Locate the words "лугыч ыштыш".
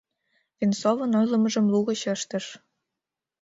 1.73-2.45